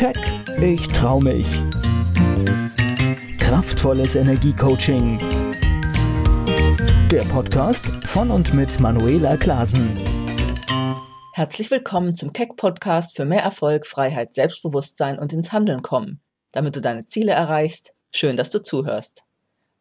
Keck, 0.00 0.16
ich 0.62 0.88
trau 0.88 1.20
mich. 1.20 1.60
Kraftvolles 3.36 4.14
Energiecoaching. 4.14 5.18
Der 7.10 7.20
Podcast 7.24 7.84
von 8.06 8.30
und 8.30 8.54
mit 8.54 8.80
Manuela 8.80 9.36
Klasen. 9.36 9.94
Herzlich 11.34 11.70
willkommen 11.70 12.14
zum 12.14 12.32
Keck 12.32 12.56
Podcast 12.56 13.14
für 13.14 13.26
mehr 13.26 13.42
Erfolg, 13.42 13.86
Freiheit, 13.86 14.32
Selbstbewusstsein 14.32 15.18
und 15.18 15.34
ins 15.34 15.52
Handeln 15.52 15.82
kommen, 15.82 16.18
damit 16.52 16.76
du 16.76 16.80
deine 16.80 17.04
Ziele 17.04 17.32
erreichst. 17.32 17.92
Schön, 18.10 18.38
dass 18.38 18.48
du 18.48 18.62
zuhörst. 18.62 19.22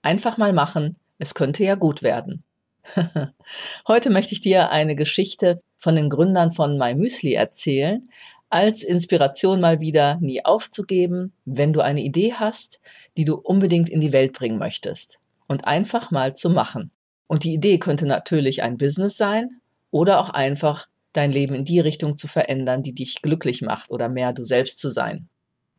Einfach 0.02 0.38
mal 0.38 0.52
machen, 0.52 0.98
es 1.18 1.34
könnte 1.34 1.64
ja 1.64 1.76
gut 1.76 2.04
werden. 2.04 2.44
Heute 3.88 4.10
möchte 4.10 4.34
ich 4.34 4.42
dir 4.42 4.70
eine 4.70 4.98
Geschichte 4.98 5.62
von 5.78 5.96
den 5.96 6.10
Gründern 6.10 6.52
von 6.52 6.78
MyMüsli 6.78 7.36
erzählen, 7.36 8.10
als 8.50 8.84
Inspiration 8.84 9.62
mal 9.62 9.80
wieder 9.80 10.18
nie 10.22 10.44
aufzugeben, 10.44 11.34
wenn 11.46 11.74
du 11.74 11.82
eine 11.82 12.02
Idee 12.02 12.34
hast, 12.34 12.80
die 13.18 13.26
du 13.26 13.36
unbedingt 13.36 13.90
in 13.90 14.02
die 14.02 14.12
Welt 14.12 14.34
bringen 14.34 14.58
möchtest 14.58 15.20
und 15.48 15.66
einfach 15.66 16.12
mal 16.12 16.36
zu 16.36 16.50
machen. 16.50 16.92
Und 17.28 17.44
die 17.44 17.54
Idee 17.54 17.78
könnte 17.78 18.08
natürlich 18.08 18.64
ein 18.64 18.78
Business 18.78 19.18
sein 19.18 19.62
oder 19.92 20.20
auch 20.20 20.30
einfach 20.30 20.88
dein 21.14 21.32
Leben 21.32 21.54
in 21.54 21.66
die 21.66 21.80
Richtung 21.80 22.18
zu 22.18 22.28
verändern, 22.28 22.82
die 22.82 22.94
dich 22.94 23.22
glücklich 23.22 23.62
macht 23.62 23.92
oder 23.92 24.10
mehr 24.10 24.34
du 24.34 24.44
selbst 24.44 24.80
zu 24.80 24.90
sein. 24.90 25.28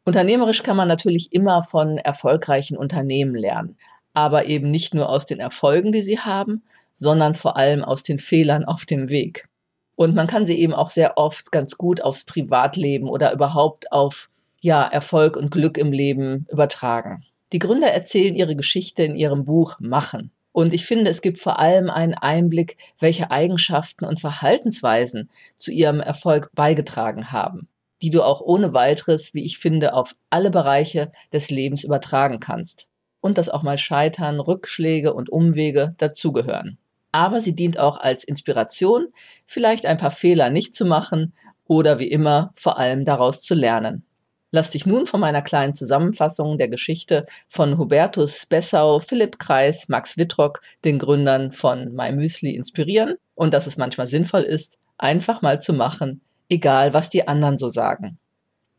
Unternehmerisch 0.04 0.62
kann 0.62 0.76
man 0.76 0.88
natürlich 0.88 1.32
immer 1.32 1.62
von 1.62 1.98
erfolgreichen 1.98 2.76
Unternehmen 2.76 3.34
lernen, 3.34 3.76
aber 4.12 4.46
eben 4.46 4.70
nicht 4.70 4.94
nur 4.94 5.08
aus 5.08 5.26
den 5.26 5.40
Erfolgen, 5.40 5.92
die 5.92 6.02
sie 6.02 6.18
haben, 6.18 6.62
sondern 6.94 7.34
vor 7.34 7.56
allem 7.56 7.84
aus 7.84 8.02
den 8.02 8.18
Fehlern 8.18 8.64
auf 8.64 8.86
dem 8.86 9.08
Weg. 9.08 9.48
Und 9.96 10.14
man 10.14 10.26
kann 10.26 10.46
sie 10.46 10.58
eben 10.58 10.72
auch 10.72 10.90
sehr 10.90 11.18
oft 11.18 11.52
ganz 11.52 11.76
gut 11.76 12.00
aufs 12.00 12.24
Privatleben 12.24 13.08
oder 13.08 13.32
überhaupt 13.32 13.92
auf 13.92 14.30
ja, 14.60 14.82
Erfolg 14.86 15.36
und 15.36 15.50
Glück 15.50 15.78
im 15.78 15.92
Leben 15.92 16.46
übertragen. 16.50 17.24
Die 17.52 17.58
Gründer 17.58 17.88
erzählen 17.88 18.34
ihre 18.34 18.56
Geschichte 18.56 19.02
in 19.02 19.16
ihrem 19.16 19.44
Buch 19.44 19.80
Machen. 19.80 20.30
Und 20.52 20.74
ich 20.74 20.84
finde, 20.84 21.10
es 21.10 21.22
gibt 21.22 21.38
vor 21.38 21.58
allem 21.58 21.90
einen 21.90 22.14
Einblick, 22.14 22.76
welche 22.98 23.30
Eigenschaften 23.30 24.04
und 24.04 24.20
Verhaltensweisen 24.20 25.30
zu 25.58 25.70
ihrem 25.70 26.00
Erfolg 26.00 26.50
beigetragen 26.54 27.32
haben, 27.32 27.68
die 28.02 28.10
du 28.10 28.22
auch 28.22 28.40
ohne 28.40 28.74
weiteres, 28.74 29.32
wie 29.32 29.44
ich 29.44 29.58
finde, 29.58 29.94
auf 29.94 30.14
alle 30.28 30.50
Bereiche 30.50 31.12
des 31.32 31.50
Lebens 31.50 31.84
übertragen 31.84 32.40
kannst. 32.40 32.88
Und 33.20 33.38
dass 33.38 33.48
auch 33.48 33.62
mal 33.62 33.78
Scheitern, 33.78 34.40
Rückschläge 34.40 35.12
und 35.14 35.30
Umwege 35.30 35.94
dazugehören 35.98 36.78
aber 37.12 37.40
sie 37.40 37.54
dient 37.54 37.78
auch 37.78 37.98
als 37.98 38.24
Inspiration, 38.24 39.08
vielleicht 39.46 39.86
ein 39.86 39.98
paar 39.98 40.10
Fehler 40.10 40.50
nicht 40.50 40.74
zu 40.74 40.84
machen 40.84 41.32
oder 41.66 41.98
wie 41.98 42.10
immer 42.10 42.52
vor 42.56 42.78
allem 42.78 43.04
daraus 43.04 43.42
zu 43.42 43.54
lernen. 43.54 44.04
Lass 44.52 44.70
dich 44.70 44.84
nun 44.84 45.06
von 45.06 45.20
meiner 45.20 45.42
kleinen 45.42 45.74
Zusammenfassung 45.74 46.58
der 46.58 46.68
Geschichte 46.68 47.26
von 47.48 47.78
Hubertus 47.78 48.46
Bessau, 48.46 48.98
Philipp 48.98 49.38
Kreis, 49.38 49.88
Max 49.88 50.18
Wittrock, 50.18 50.60
den 50.84 50.98
Gründern 50.98 51.52
von 51.52 51.94
MyMüsli 51.94 52.56
inspirieren 52.56 53.14
und 53.36 53.54
dass 53.54 53.68
es 53.68 53.76
manchmal 53.76 54.08
sinnvoll 54.08 54.42
ist, 54.42 54.78
einfach 54.98 55.40
mal 55.42 55.60
zu 55.60 55.72
machen, 55.72 56.20
egal 56.48 56.92
was 56.94 57.10
die 57.10 57.28
anderen 57.28 57.58
so 57.58 57.68
sagen. 57.68 58.18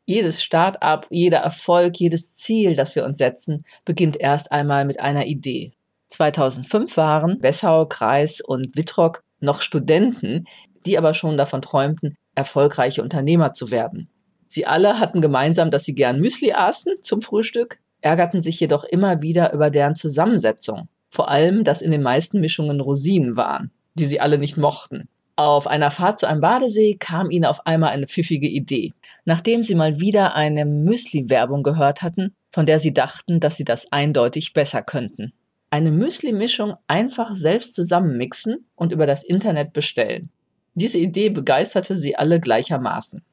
Jedes 0.05 0.43
Start-up, 0.43 1.07
jeder 1.09 1.37
Erfolg, 1.37 1.97
jedes 1.97 2.35
Ziel, 2.35 2.75
das 2.75 2.95
wir 2.95 3.05
uns 3.05 3.17
setzen, 3.17 3.63
beginnt 3.85 4.17
erst 4.19 4.51
einmal 4.51 4.83
mit 4.83 4.99
einer 4.99 5.25
Idee. 5.25 5.71
2005 6.11 6.97
waren 6.97 7.39
Bessau, 7.39 7.85
Kreis 7.85 8.41
und 8.41 8.75
Wittrock 8.77 9.23
noch 9.39 9.61
Studenten, 9.61 10.45
die 10.85 10.97
aber 10.97 11.13
schon 11.13 11.37
davon 11.37 11.61
träumten, 11.61 12.17
erfolgreiche 12.35 13.01
Unternehmer 13.01 13.53
zu 13.53 13.71
werden. 13.71 14.09
Sie 14.47 14.65
alle 14.65 14.99
hatten 14.99 15.21
gemeinsam, 15.21 15.71
dass 15.71 15.85
sie 15.85 15.95
gern 15.95 16.19
Müsli 16.19 16.51
aßen 16.51 16.95
zum 17.01 17.21
Frühstück, 17.21 17.79
ärgerten 18.01 18.41
sich 18.41 18.59
jedoch 18.59 18.83
immer 18.83 19.21
wieder 19.21 19.53
über 19.53 19.69
deren 19.69 19.95
Zusammensetzung. 19.95 20.89
Vor 21.09 21.29
allem, 21.29 21.63
dass 21.63 21.81
in 21.81 21.91
den 21.91 22.01
meisten 22.01 22.41
Mischungen 22.41 22.81
Rosinen 22.81 23.37
waren, 23.37 23.71
die 23.95 24.05
sie 24.05 24.19
alle 24.19 24.37
nicht 24.37 24.57
mochten. 24.57 25.07
Auf 25.37 25.67
einer 25.67 25.91
Fahrt 25.91 26.19
zu 26.19 26.27
einem 26.27 26.41
Badesee 26.41 26.95
kam 26.99 27.31
ihnen 27.31 27.45
auf 27.45 27.65
einmal 27.65 27.91
eine 27.91 28.07
pfiffige 28.07 28.47
Idee. 28.47 28.93
Nachdem 29.23 29.63
sie 29.63 29.75
mal 29.75 29.99
wieder 29.99 30.35
eine 30.35 30.65
Müsli-Werbung 30.65 31.63
gehört 31.63 32.01
hatten, 32.01 32.35
von 32.49 32.65
der 32.65 32.79
sie 32.79 32.93
dachten, 32.93 33.39
dass 33.39 33.55
sie 33.55 33.63
das 33.63 33.91
eindeutig 33.91 34.53
besser 34.53 34.81
könnten 34.81 35.33
eine 35.71 35.91
Müsli-Mischung 35.91 36.75
einfach 36.87 37.33
selbst 37.33 37.73
zusammenmixen 37.73 38.67
und 38.75 38.91
über 38.91 39.07
das 39.07 39.23
Internet 39.23 39.73
bestellen. 39.73 40.29
Diese 40.75 40.99
Idee 40.99 41.29
begeisterte 41.29 41.95
sie 41.95 42.15
alle 42.15 42.39
gleichermaßen. 42.39 43.23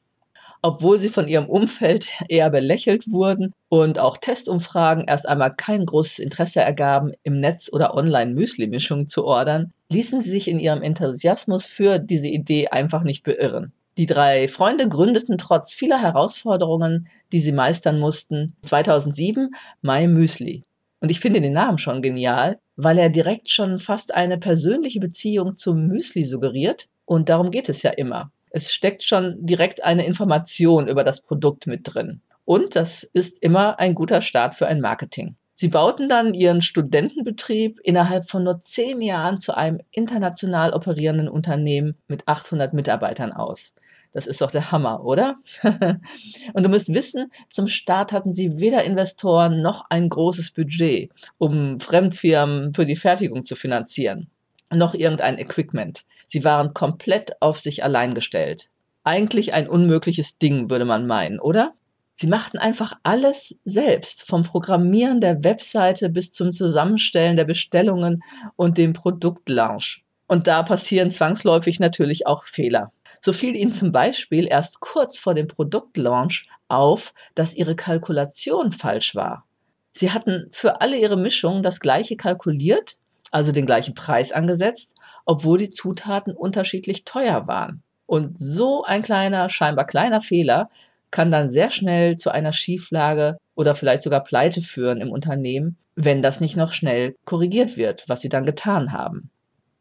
Obwohl 0.63 0.99
sie 0.99 1.09
von 1.09 1.29
ihrem 1.29 1.49
Umfeld 1.49 2.07
eher 2.29 2.51
belächelt 2.51 3.11
wurden 3.11 3.53
und 3.69 3.99
auch 3.99 4.17
Testumfragen 4.17 5.05
erst 5.05 5.29
einmal 5.29 5.55
kein 5.55 5.85
großes 5.85 6.21
Interesse 6.21 6.61
ergaben, 6.61 7.13
im 7.23 7.41
Netz 7.41 7.71
oder 7.73 7.95
online 7.95 8.33
Müsli-Mischungen 8.35 9.07
zu 9.07 9.25
ordern, 9.25 9.73
ließen 9.91 10.21
sie 10.21 10.31
sich 10.31 10.49
in 10.49 10.61
ihrem 10.61 10.83
Enthusiasmus 10.83 11.67
für 11.67 11.99
diese 11.99 12.29
Idee 12.29 12.69
einfach 12.69 13.03
nicht 13.03 13.25
beirren. 13.25 13.73
Die 13.97 14.07
drei 14.07 14.47
Freunde 14.47 14.89
gründeten 14.89 15.39
trotz 15.39 15.73
vieler 15.73 16.01
Herausforderungen, 16.01 17.09
die 17.33 17.41
sie 17.41 17.53
meistern 17.53 17.99
mussten, 17.99 18.55
2007 18.63 19.51
My 19.83 20.07
Müsli. 20.07 20.68
Und 21.01 21.11
ich 21.11 21.21
finde 21.21 21.41
den 21.41 21.53
Namen 21.53 21.79
schon 21.79 22.03
genial, 22.03 22.59
weil 22.77 22.99
er 22.99 23.09
direkt 23.09 23.51
schon 23.51 23.79
fast 23.79 24.15
eine 24.15 24.39
persönliche 24.39 25.01
Beziehung 25.01 25.55
zum 25.55 25.87
Müsli 25.87 26.25
suggeriert. 26.25 26.89
Und 27.05 27.29
darum 27.29 27.51
geht 27.51 27.69
es 27.69 27.83
ja 27.83 27.91
immer. 27.91 28.33
Es 28.51 28.73
steckt 28.73 29.03
schon 29.03 29.37
direkt 29.41 29.85
eine 29.85 30.05
Information 30.07 30.89
über 30.89 31.05
das 31.05 31.21
Produkt 31.21 31.67
mit 31.67 31.83
drin. 31.85 32.23
Und 32.45 32.77
das 32.77 33.03
ist 33.03 33.43
immer 33.43 33.79
ein 33.79 33.95
guter 33.95 34.23
Start 34.23 34.55
für 34.55 34.67
ein 34.67 34.81
Marketing. 34.81 35.37
Sie 35.55 35.69
bauten 35.69 36.09
dann 36.09 36.35
ihren 36.35 36.63
Studentenbetrieb 36.63 37.81
innerhalb 37.83 38.31
von 38.31 38.45
nur 38.45 38.61
zehn 38.61 39.03
Jahren 39.03 39.39
zu 39.39 39.57
einem 39.57 39.81
international 39.91 40.73
operierenden 40.73 41.29
Unternehmen 41.29 41.97
mit 42.07 42.27
800 42.29 42.73
Mitarbeitern 42.75 43.33
aus. 43.33 43.75
Das 44.13 44.27
ist 44.27 44.41
doch 44.41 44.51
der 44.51 44.73
Hammer, 44.73 45.05
oder? 45.05 45.37
und 45.63 46.63
du 46.63 46.69
müsst 46.69 46.93
wissen, 46.93 47.31
zum 47.51 47.69
Start 47.69 48.13
hatten 48.13 48.33
sie 48.33 48.59
weder 48.59 48.85
Investoren 48.85 49.63
noch 49.63 49.87
ein 49.91 50.09
großes 50.09 50.53
Budget, 50.53 51.11
um 51.37 51.79
Fremdfirmen 51.81 52.75
für 52.75 52.87
die 52.87 52.97
Fertigung 52.97 53.45
zu 53.45 53.55
finanzieren, 53.55 54.31
noch 54.71 54.95
irgendein 54.95 55.39
Equipment. 55.39 56.05
Sie 56.27 56.45
waren 56.45 56.75
komplett 56.75 57.41
auf 57.41 57.61
sich 57.61 57.85
allein 57.85 58.15
gestellt. 58.15 58.69
Eigentlich 59.05 59.53
ein 59.55 59.69
unmögliches 59.69 60.39
Ding, 60.39 60.71
würde 60.71 60.85
man 60.85 61.07
meinen, 61.07 61.41
oder? 61.41 61.75
Sie 62.15 62.27
machten 62.27 62.59
einfach 62.59 62.95
alles 63.05 63.55
selbst, 63.65 64.23
vom 64.27 64.43
Programmieren 64.43 65.21
der 65.21 65.45
Webseite 65.45 66.09
bis 66.09 66.33
zum 66.33 66.51
Zusammenstellen 66.51 67.37
der 67.37 67.45
Bestellungen 67.45 68.25
und 68.57 68.77
dem 68.77 68.93
Produktlaunch. 68.93 70.03
Und 70.27 70.47
da 70.47 70.65
passieren 70.65 71.13
zwangsläufig 71.13 71.79
natürlich 71.79 72.27
auch 72.27 72.45
Fehler. 72.45 72.93
So 73.21 73.33
fiel 73.33 73.57
ihnen 73.57 73.73
zum 73.73 73.93
Beispiel 73.93 74.47
erst 74.47 74.81
kurz 74.81 75.19
vor 75.19 75.35
dem 75.35 75.49
Produktlaunch 75.49 76.47
auf, 76.69 77.15
dass 77.35 77.55
ihre 77.55 77.77
Kalkulation 77.77 78.73
falsch 78.73 79.15
war. 79.15 79.45
Sie 79.93 80.13
hatten 80.13 80.49
für 80.53 80.81
alle 80.81 80.97
ihre 80.97 81.17
Mischungen 81.17 81.63
das 81.63 81.81
gleiche 81.81 82.17
kalkuliert, 82.17 82.99
also 83.31 83.53
den 83.53 83.67
gleichen 83.67 83.95
Preis 83.95 84.33
angesetzt, 84.33 84.95
obwohl 85.27 85.59
die 85.59 85.71
Zutaten 85.71 86.35
unterschiedlich 86.35 87.05
teuer 87.05 87.47
waren. 87.47 87.83
Und 88.07 88.39
so 88.39 88.85
ein 88.85 89.03
kleiner, 89.03 89.51
scheinbar 89.51 89.87
kleiner 89.87 90.21
Fehler 90.21 90.71
kann 91.11 91.31
dann 91.31 91.51
sehr 91.51 91.71
schnell 91.71 92.17
zu 92.17 92.31
einer 92.31 92.53
Schieflage 92.53 93.39
oder 93.55 93.75
vielleicht 93.75 94.03
sogar 94.03 94.25
Pleite 94.25 94.63
führen 94.63 95.01
im 95.01 95.11
Unternehmen, 95.11 95.77
wenn 95.95 96.23
das 96.23 96.41
nicht 96.41 96.57
noch 96.57 96.73
schnell 96.73 97.17
korrigiert 97.25 97.77
wird, 97.77 98.09
was 98.09 98.21
sie 98.21 98.29
dann 98.29 98.45
getan 98.45 98.93
haben. 98.93 99.31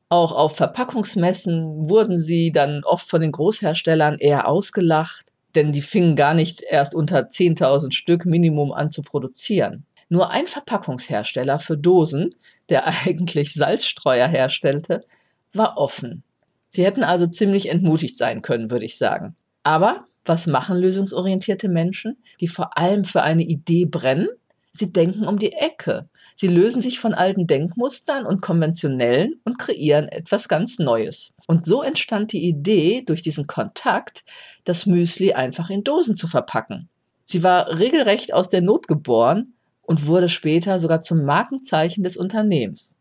Auch 0.09 0.31
auf 0.31 0.55
Verpackungsmessen 0.55 1.89
wurden 1.89 2.17
sie 2.17 2.51
dann 2.51 2.83
oft 2.85 3.09
von 3.09 3.21
den 3.21 3.33
Großherstellern 3.33 4.17
eher 4.19 4.47
ausgelacht, 4.47 5.25
denn 5.55 5.73
die 5.73 5.81
fingen 5.81 6.15
gar 6.15 6.33
nicht 6.33 6.61
erst 6.61 6.95
unter 6.95 7.27
10.000 7.27 7.93
Stück 7.93 8.25
Minimum 8.25 8.71
an 8.71 8.89
zu 8.89 9.01
produzieren. 9.01 9.85
Nur 10.09 10.31
ein 10.31 10.47
Verpackungshersteller 10.47 11.59
für 11.59 11.77
Dosen, 11.77 12.35
der 12.69 12.87
eigentlich 13.05 13.53
Salzstreuer 13.53 14.27
herstellte, 14.27 15.03
war 15.53 15.77
offen. 15.77 16.23
Sie 16.69 16.85
hätten 16.85 17.03
also 17.03 17.27
ziemlich 17.27 17.69
entmutigt 17.69 18.17
sein 18.17 18.41
können, 18.41 18.71
würde 18.71 18.85
ich 18.85 18.97
sagen. 18.97 19.35
Aber 19.63 20.05
was 20.23 20.47
machen 20.47 20.77
lösungsorientierte 20.77 21.69
Menschen, 21.69 22.17
die 22.39 22.47
vor 22.47 22.77
allem 22.77 23.03
für 23.03 23.23
eine 23.23 23.43
Idee 23.43 23.85
brennen? 23.85 24.27
Sie 24.71 24.91
denken 24.91 25.25
um 25.25 25.39
die 25.39 25.53
Ecke. 25.53 26.07
Sie 26.39 26.45
lösen 26.45 26.81
sich 26.81 26.99
von 26.99 27.15
alten 27.15 27.47
Denkmustern 27.47 28.27
und 28.27 28.43
konventionellen 28.43 29.41
und 29.43 29.57
kreieren 29.57 30.07
etwas 30.07 30.47
ganz 30.47 30.77
Neues. 30.77 31.33
Und 31.47 31.65
so 31.65 31.81
entstand 31.81 32.31
die 32.31 32.47
Idee, 32.47 33.01
durch 33.03 33.23
diesen 33.23 33.47
Kontakt 33.47 34.23
das 34.63 34.85
Müsli 34.85 35.33
einfach 35.33 35.71
in 35.71 35.83
Dosen 35.83 36.15
zu 36.15 36.27
verpacken. 36.27 36.89
Sie 37.25 37.41
war 37.41 37.79
regelrecht 37.79 38.35
aus 38.35 38.49
der 38.49 38.61
Not 38.61 38.87
geboren 38.87 39.55
und 39.81 40.05
wurde 40.05 40.29
später 40.29 40.79
sogar 40.79 41.01
zum 41.01 41.25
Markenzeichen 41.25 42.03
des 42.03 42.17
Unternehmens. 42.17 42.99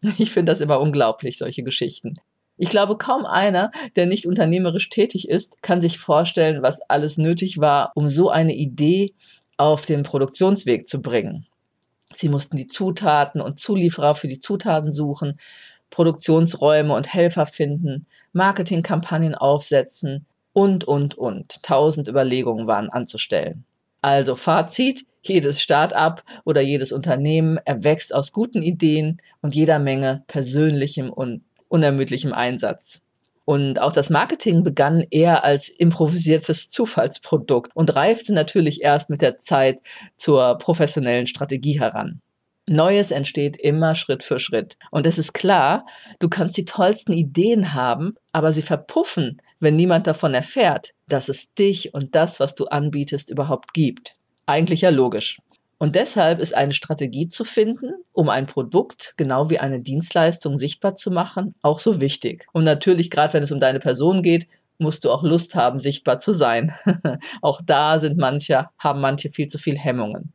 Ich 0.16 0.30
finde 0.30 0.52
das 0.52 0.60
immer 0.60 0.78
unglaublich, 0.78 1.36
solche 1.36 1.64
Geschichten. 1.64 2.20
Ich 2.58 2.68
glaube, 2.68 2.96
kaum 2.96 3.26
einer, 3.26 3.72
der 3.96 4.06
nicht 4.06 4.24
unternehmerisch 4.24 4.88
tätig 4.88 5.28
ist, 5.28 5.60
kann 5.62 5.80
sich 5.80 5.98
vorstellen, 5.98 6.62
was 6.62 6.80
alles 6.82 7.18
nötig 7.18 7.58
war, 7.58 7.90
um 7.96 8.08
so 8.08 8.30
eine 8.30 8.54
Idee 8.54 9.14
auf 9.56 9.84
den 9.84 10.04
Produktionsweg 10.04 10.86
zu 10.86 11.02
bringen. 11.02 11.47
Sie 12.14 12.28
mussten 12.28 12.56
die 12.56 12.66
Zutaten 12.66 13.40
und 13.40 13.58
Zulieferer 13.58 14.14
für 14.14 14.28
die 14.28 14.38
Zutaten 14.38 14.90
suchen, 14.90 15.38
Produktionsräume 15.90 16.94
und 16.94 17.12
Helfer 17.12 17.46
finden, 17.46 18.06
Marketingkampagnen 18.32 19.34
aufsetzen 19.34 20.26
und, 20.52 20.84
und, 20.84 21.16
und. 21.16 21.62
Tausend 21.62 22.08
Überlegungen 22.08 22.66
waren 22.66 22.90
anzustellen. 22.90 23.64
Also 24.00 24.36
Fazit, 24.36 25.06
jedes 25.22 25.60
Start-up 25.60 26.22
oder 26.44 26.60
jedes 26.60 26.92
Unternehmen 26.92 27.58
erwächst 27.64 28.14
aus 28.14 28.32
guten 28.32 28.62
Ideen 28.62 29.20
und 29.42 29.54
jeder 29.54 29.78
Menge 29.78 30.22
persönlichem 30.26 31.12
und 31.12 31.42
unermüdlichem 31.68 32.32
Einsatz. 32.32 33.02
Und 33.48 33.80
auch 33.80 33.94
das 33.94 34.10
Marketing 34.10 34.62
begann 34.62 35.06
eher 35.10 35.42
als 35.42 35.70
improvisiertes 35.70 36.68
Zufallsprodukt 36.68 37.74
und 37.74 37.96
reifte 37.96 38.34
natürlich 38.34 38.82
erst 38.82 39.08
mit 39.08 39.22
der 39.22 39.38
Zeit 39.38 39.80
zur 40.18 40.58
professionellen 40.58 41.26
Strategie 41.26 41.80
heran. 41.80 42.20
Neues 42.66 43.10
entsteht 43.10 43.56
immer 43.56 43.94
Schritt 43.94 44.22
für 44.22 44.38
Schritt. 44.38 44.76
Und 44.90 45.06
es 45.06 45.16
ist 45.16 45.32
klar, 45.32 45.86
du 46.18 46.28
kannst 46.28 46.58
die 46.58 46.66
tollsten 46.66 47.14
Ideen 47.14 47.72
haben, 47.72 48.12
aber 48.32 48.52
sie 48.52 48.60
verpuffen, 48.60 49.40
wenn 49.60 49.76
niemand 49.76 50.06
davon 50.06 50.34
erfährt, 50.34 50.92
dass 51.08 51.30
es 51.30 51.54
dich 51.54 51.94
und 51.94 52.14
das, 52.14 52.40
was 52.40 52.54
du 52.54 52.66
anbietest, 52.66 53.30
überhaupt 53.30 53.72
gibt. 53.72 54.16
Eigentlich 54.44 54.82
ja 54.82 54.90
logisch. 54.90 55.38
Und 55.78 55.94
deshalb 55.94 56.40
ist 56.40 56.56
eine 56.56 56.72
Strategie 56.72 57.28
zu 57.28 57.44
finden, 57.44 57.92
um 58.12 58.28
ein 58.28 58.46
Produkt 58.46 59.14
genau 59.16 59.48
wie 59.48 59.60
eine 59.60 59.80
Dienstleistung 59.80 60.56
sichtbar 60.56 60.96
zu 60.96 61.12
machen, 61.12 61.54
auch 61.62 61.78
so 61.78 62.00
wichtig. 62.00 62.46
Und 62.52 62.64
natürlich, 62.64 63.10
gerade 63.10 63.34
wenn 63.34 63.44
es 63.44 63.52
um 63.52 63.60
deine 63.60 63.78
Person 63.78 64.22
geht, 64.22 64.48
musst 64.78 65.04
du 65.04 65.10
auch 65.10 65.22
Lust 65.22 65.54
haben, 65.54 65.78
sichtbar 65.78 66.18
zu 66.18 66.32
sein. 66.32 66.72
auch 67.42 67.60
da 67.64 68.00
sind 68.00 68.18
manche, 68.18 68.66
haben 68.78 69.00
manche 69.00 69.30
viel 69.30 69.46
zu 69.46 69.58
viel 69.58 69.78
Hemmungen. 69.78 70.32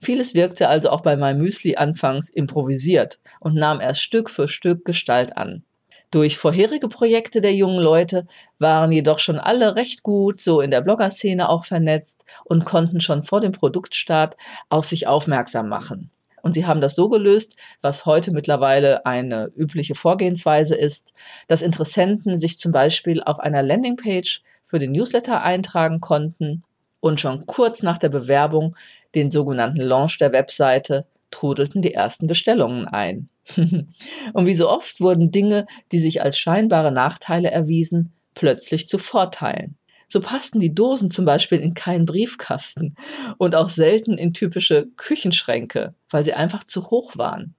Vieles 0.00 0.34
wirkte 0.34 0.68
also 0.68 0.90
auch 0.90 1.00
bei 1.00 1.16
meinem 1.16 1.38
Müsli 1.38 1.76
anfangs 1.76 2.28
improvisiert 2.28 3.18
und 3.40 3.54
nahm 3.54 3.80
erst 3.80 4.02
Stück 4.02 4.30
für 4.30 4.46
Stück 4.46 4.84
Gestalt 4.84 5.36
an. 5.36 5.64
Durch 6.10 6.38
vorherige 6.38 6.88
Projekte 6.88 7.40
der 7.40 7.54
jungen 7.54 7.82
Leute 7.82 8.26
waren 8.58 8.92
jedoch 8.92 9.18
schon 9.18 9.38
alle 9.38 9.74
recht 9.74 10.02
gut 10.02 10.40
so 10.40 10.60
in 10.60 10.70
der 10.70 10.80
Blogger-Szene 10.80 11.48
auch 11.48 11.64
vernetzt 11.64 12.24
und 12.44 12.64
konnten 12.64 13.00
schon 13.00 13.22
vor 13.22 13.40
dem 13.40 13.52
Produktstart 13.52 14.36
auf 14.68 14.86
sich 14.86 15.08
aufmerksam 15.08 15.68
machen. 15.68 16.10
Und 16.42 16.52
sie 16.52 16.64
haben 16.64 16.80
das 16.80 16.94
so 16.94 17.08
gelöst, 17.08 17.56
was 17.80 18.06
heute 18.06 18.30
mittlerweile 18.30 19.04
eine 19.04 19.50
übliche 19.56 19.96
Vorgehensweise 19.96 20.76
ist, 20.76 21.12
dass 21.48 21.60
Interessenten 21.60 22.38
sich 22.38 22.56
zum 22.56 22.70
Beispiel 22.70 23.20
auf 23.20 23.40
einer 23.40 23.64
Landingpage 23.64 24.42
für 24.62 24.78
den 24.78 24.92
Newsletter 24.92 25.42
eintragen 25.42 26.00
konnten 26.00 26.62
und 27.00 27.18
schon 27.20 27.46
kurz 27.46 27.82
nach 27.82 27.98
der 27.98 28.10
Bewerbung, 28.10 28.76
den 29.16 29.32
sogenannten 29.32 29.80
Launch 29.80 30.18
der 30.18 30.32
Webseite, 30.32 31.06
trudelten 31.30 31.82
die 31.82 31.94
ersten 31.94 32.26
Bestellungen 32.26 32.86
ein. 32.86 33.28
und 33.56 34.46
wie 34.46 34.54
so 34.54 34.68
oft 34.68 35.00
wurden 35.00 35.30
Dinge, 35.30 35.66
die 35.92 35.98
sich 35.98 36.22
als 36.22 36.38
scheinbare 36.38 36.92
Nachteile 36.92 37.50
erwiesen, 37.50 38.12
plötzlich 38.34 38.88
zu 38.88 38.98
Vorteilen. 38.98 39.76
So 40.08 40.20
passten 40.20 40.60
die 40.60 40.74
Dosen 40.74 41.10
zum 41.10 41.24
Beispiel 41.24 41.58
in 41.58 41.74
keinen 41.74 42.06
Briefkasten 42.06 42.94
und 43.38 43.56
auch 43.56 43.68
selten 43.68 44.18
in 44.18 44.32
typische 44.32 44.86
Küchenschränke, 44.96 45.94
weil 46.10 46.22
sie 46.22 46.34
einfach 46.34 46.62
zu 46.64 46.90
hoch 46.90 47.16
waren. 47.16 47.54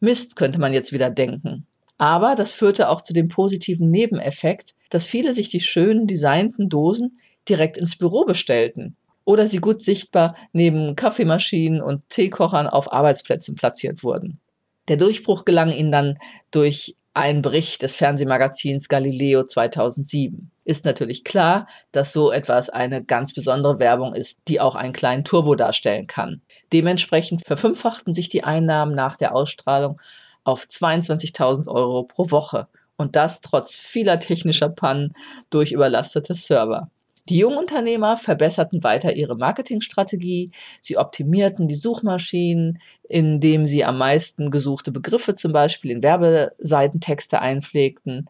Mist, 0.00 0.36
könnte 0.36 0.60
man 0.60 0.72
jetzt 0.72 0.92
wieder 0.92 1.10
denken. 1.10 1.66
Aber 1.98 2.34
das 2.34 2.54
führte 2.54 2.88
auch 2.88 3.02
zu 3.02 3.12
dem 3.12 3.28
positiven 3.28 3.90
Nebeneffekt, 3.90 4.74
dass 4.88 5.06
viele 5.06 5.34
sich 5.34 5.50
die 5.50 5.60
schönen 5.60 6.06
designten 6.06 6.70
Dosen 6.70 7.20
direkt 7.46 7.76
ins 7.76 7.96
Büro 7.96 8.24
bestellten 8.24 8.96
oder 9.30 9.46
sie 9.46 9.58
gut 9.58 9.80
sichtbar 9.80 10.34
neben 10.52 10.96
Kaffeemaschinen 10.96 11.80
und 11.80 12.08
Teekochern 12.08 12.66
auf 12.66 12.92
Arbeitsplätzen 12.92 13.54
platziert 13.54 14.02
wurden. 14.02 14.40
Der 14.88 14.96
Durchbruch 14.96 15.44
gelang 15.44 15.70
ihnen 15.70 15.92
dann 15.92 16.18
durch 16.50 16.96
einen 17.14 17.40
Bericht 17.40 17.82
des 17.82 17.94
Fernsehmagazins 17.94 18.88
Galileo 18.88 19.44
2007. 19.44 20.50
Ist 20.64 20.84
natürlich 20.84 21.22
klar, 21.22 21.68
dass 21.92 22.12
so 22.12 22.32
etwas 22.32 22.70
eine 22.70 23.04
ganz 23.04 23.32
besondere 23.32 23.78
Werbung 23.78 24.14
ist, 24.14 24.40
die 24.48 24.60
auch 24.60 24.74
einen 24.74 24.92
kleinen 24.92 25.24
Turbo 25.24 25.54
darstellen 25.54 26.08
kann. 26.08 26.42
Dementsprechend 26.72 27.46
verfünffachten 27.46 28.14
sich 28.14 28.30
die 28.30 28.42
Einnahmen 28.42 28.96
nach 28.96 29.16
der 29.16 29.36
Ausstrahlung 29.36 30.00
auf 30.42 30.64
22.000 30.64 31.68
Euro 31.68 32.02
pro 32.02 32.32
Woche. 32.32 32.66
Und 32.96 33.14
das 33.14 33.40
trotz 33.40 33.76
vieler 33.76 34.18
technischer 34.18 34.70
Pannen 34.70 35.14
durch 35.50 35.70
überlastete 35.70 36.34
Server. 36.34 36.90
Die 37.30 37.38
Jungunternehmer 37.38 38.16
verbesserten 38.16 38.82
weiter 38.82 39.14
ihre 39.14 39.36
Marketingstrategie, 39.36 40.50
sie 40.80 40.98
optimierten 40.98 41.68
die 41.68 41.76
Suchmaschinen, 41.76 42.80
indem 43.08 43.68
sie 43.68 43.84
am 43.84 43.98
meisten 43.98 44.50
gesuchte 44.50 44.90
Begriffe 44.90 45.36
zum 45.36 45.52
Beispiel 45.52 45.92
in 45.92 46.02
Werbeseitentexte 46.02 47.40
einpflegten. 47.40 48.28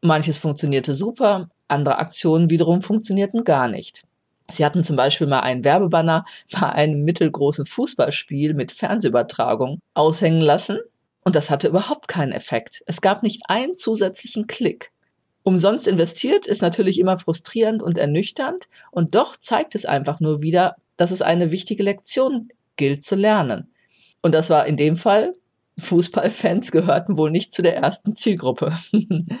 Manches 0.00 0.38
funktionierte 0.38 0.94
super, 0.94 1.48
andere 1.68 1.98
Aktionen 1.98 2.50
wiederum 2.50 2.82
funktionierten 2.82 3.44
gar 3.44 3.68
nicht. 3.68 4.02
Sie 4.50 4.64
hatten 4.64 4.82
zum 4.82 4.96
Beispiel 4.96 5.28
mal 5.28 5.40
einen 5.40 5.62
Werbebanner 5.62 6.24
bei 6.50 6.70
einem 6.70 7.04
mittelgroßen 7.04 7.66
Fußballspiel 7.66 8.54
mit 8.54 8.72
Fernsehübertragung 8.72 9.78
aushängen 9.94 10.40
lassen 10.40 10.80
und 11.22 11.36
das 11.36 11.50
hatte 11.50 11.68
überhaupt 11.68 12.08
keinen 12.08 12.32
Effekt. 12.32 12.82
Es 12.86 13.00
gab 13.00 13.22
nicht 13.22 13.42
einen 13.46 13.76
zusätzlichen 13.76 14.48
Klick. 14.48 14.90
Umsonst 15.42 15.86
investiert 15.86 16.46
ist 16.46 16.62
natürlich 16.62 16.98
immer 16.98 17.18
frustrierend 17.18 17.82
und 17.82 17.96
ernüchternd 17.96 18.68
und 18.90 19.14
doch 19.14 19.36
zeigt 19.36 19.74
es 19.74 19.86
einfach 19.86 20.20
nur 20.20 20.42
wieder, 20.42 20.76
dass 20.96 21.10
es 21.10 21.22
eine 21.22 21.50
wichtige 21.50 21.82
Lektion 21.82 22.50
gilt 22.76 23.02
zu 23.02 23.16
lernen. 23.16 23.72
Und 24.22 24.34
das 24.34 24.50
war 24.50 24.66
in 24.66 24.76
dem 24.76 24.96
Fall, 24.96 25.32
Fußballfans 25.78 26.72
gehörten 26.72 27.16
wohl 27.16 27.30
nicht 27.30 27.52
zu 27.52 27.62
der 27.62 27.76
ersten 27.76 28.12
Zielgruppe. 28.12 28.72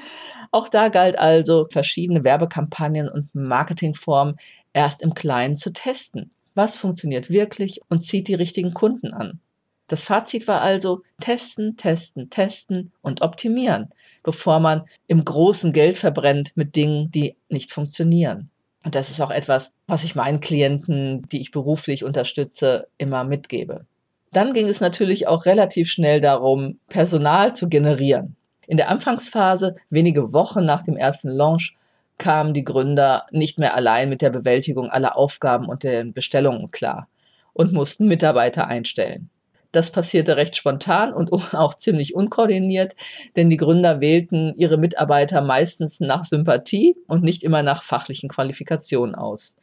Auch 0.52 0.68
da 0.68 0.88
galt 0.88 1.18
also, 1.18 1.66
verschiedene 1.70 2.24
Werbekampagnen 2.24 3.08
und 3.08 3.34
Marketingformen 3.34 4.36
erst 4.72 5.02
im 5.02 5.14
Kleinen 5.14 5.56
zu 5.56 5.72
testen. 5.72 6.30
Was 6.54 6.76
funktioniert 6.76 7.30
wirklich 7.30 7.80
und 7.88 8.00
zieht 8.00 8.26
die 8.26 8.34
richtigen 8.34 8.74
Kunden 8.74 9.12
an? 9.12 9.40
Das 9.90 10.04
Fazit 10.04 10.46
war 10.46 10.60
also 10.60 11.02
testen, 11.18 11.76
testen, 11.76 12.30
testen 12.30 12.92
und 13.02 13.22
optimieren, 13.22 13.90
bevor 14.22 14.60
man 14.60 14.84
im 15.08 15.24
großen 15.24 15.72
Geld 15.72 15.98
verbrennt 15.98 16.52
mit 16.54 16.76
Dingen, 16.76 17.10
die 17.10 17.34
nicht 17.48 17.72
funktionieren. 17.72 18.50
Und 18.84 18.94
das 18.94 19.10
ist 19.10 19.20
auch 19.20 19.32
etwas, 19.32 19.74
was 19.88 20.04
ich 20.04 20.14
meinen 20.14 20.38
Klienten, 20.38 21.28
die 21.30 21.40
ich 21.40 21.50
beruflich 21.50 22.04
unterstütze, 22.04 22.86
immer 22.98 23.24
mitgebe. 23.24 23.84
Dann 24.32 24.52
ging 24.52 24.68
es 24.68 24.80
natürlich 24.80 25.26
auch 25.26 25.44
relativ 25.44 25.90
schnell 25.90 26.20
darum, 26.20 26.78
Personal 26.88 27.56
zu 27.56 27.68
generieren. 27.68 28.36
In 28.68 28.76
der 28.76 28.90
Anfangsphase, 28.90 29.74
wenige 29.90 30.32
Wochen 30.32 30.64
nach 30.64 30.84
dem 30.84 30.96
ersten 30.96 31.30
Launch, 31.30 31.76
kamen 32.16 32.54
die 32.54 32.62
Gründer 32.62 33.26
nicht 33.32 33.58
mehr 33.58 33.74
allein 33.74 34.08
mit 34.08 34.22
der 34.22 34.30
Bewältigung 34.30 34.88
aller 34.88 35.16
Aufgaben 35.16 35.66
und 35.66 35.82
den 35.82 36.12
Bestellungen 36.12 36.70
klar 36.70 37.08
und 37.54 37.72
mussten 37.72 38.06
Mitarbeiter 38.06 38.68
einstellen. 38.68 39.30
Das 39.72 39.92
passierte 39.92 40.36
recht 40.36 40.56
spontan 40.56 41.12
und 41.12 41.32
auch 41.54 41.74
ziemlich 41.74 42.14
unkoordiniert, 42.14 42.94
denn 43.36 43.50
die 43.50 43.56
Gründer 43.56 44.00
wählten 44.00 44.54
ihre 44.56 44.78
Mitarbeiter 44.78 45.40
meistens 45.42 46.00
nach 46.00 46.24
Sympathie 46.24 46.96
und 47.06 47.22
nicht 47.22 47.42
immer 47.42 47.62
nach 47.62 47.82
fachlichen 47.82 48.28
Qualifikationen 48.28 49.14
aus. 49.14 49.56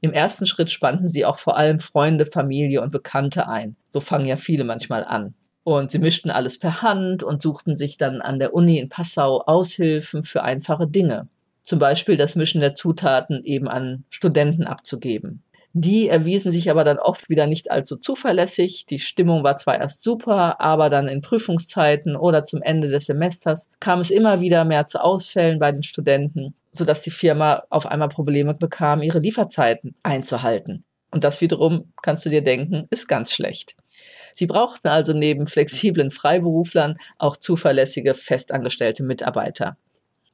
Im 0.00 0.12
ersten 0.12 0.46
Schritt 0.46 0.70
spannten 0.70 1.06
sie 1.06 1.24
auch 1.24 1.36
vor 1.36 1.56
allem 1.56 1.78
Freunde, 1.78 2.26
Familie 2.26 2.82
und 2.82 2.90
Bekannte 2.90 3.48
ein. 3.48 3.76
So 3.88 4.00
fangen 4.00 4.26
ja 4.26 4.36
viele 4.36 4.64
manchmal 4.64 5.04
an. 5.04 5.34
Und 5.64 5.92
sie 5.92 6.00
mischten 6.00 6.30
alles 6.30 6.58
per 6.58 6.82
Hand 6.82 7.22
und 7.22 7.40
suchten 7.40 7.76
sich 7.76 7.96
dann 7.96 8.20
an 8.20 8.40
der 8.40 8.52
Uni 8.52 8.78
in 8.78 8.88
Passau 8.88 9.42
Aushilfen 9.42 10.24
für 10.24 10.42
einfache 10.42 10.88
Dinge. 10.88 11.28
Zum 11.62 11.78
Beispiel 11.78 12.16
das 12.16 12.34
Mischen 12.34 12.60
der 12.60 12.74
Zutaten 12.74 13.44
eben 13.44 13.68
an 13.68 14.02
Studenten 14.10 14.64
abzugeben. 14.64 15.44
Die 15.74 16.08
erwiesen 16.08 16.52
sich 16.52 16.70
aber 16.70 16.84
dann 16.84 16.98
oft 16.98 17.30
wieder 17.30 17.46
nicht 17.46 17.70
allzu 17.70 17.96
zuverlässig. 17.96 18.84
Die 18.86 18.98
Stimmung 18.98 19.42
war 19.42 19.56
zwar 19.56 19.80
erst 19.80 20.02
super, 20.02 20.60
aber 20.60 20.90
dann 20.90 21.08
in 21.08 21.22
Prüfungszeiten 21.22 22.14
oder 22.14 22.44
zum 22.44 22.60
Ende 22.60 22.88
des 22.88 23.06
Semesters 23.06 23.70
kam 23.80 24.00
es 24.00 24.10
immer 24.10 24.40
wieder 24.40 24.64
mehr 24.66 24.86
zu 24.86 25.02
Ausfällen 25.02 25.58
bei 25.58 25.72
den 25.72 25.82
Studenten, 25.82 26.54
sodass 26.72 27.00
die 27.00 27.10
Firma 27.10 27.62
auf 27.70 27.86
einmal 27.86 28.08
Probleme 28.08 28.52
bekam, 28.52 29.02
ihre 29.02 29.20
Lieferzeiten 29.20 29.94
einzuhalten. 30.02 30.84
Und 31.10 31.24
das 31.24 31.40
wiederum, 31.40 31.92
kannst 32.02 32.26
du 32.26 32.30
dir 32.30 32.42
denken, 32.42 32.86
ist 32.90 33.08
ganz 33.08 33.32
schlecht. 33.32 33.74
Sie 34.34 34.46
brauchten 34.46 34.88
also 34.88 35.12
neben 35.12 35.46
flexiblen 35.46 36.10
Freiberuflern 36.10 36.96
auch 37.18 37.36
zuverlässige 37.36 38.14
festangestellte 38.14 39.04
Mitarbeiter. 39.04 39.76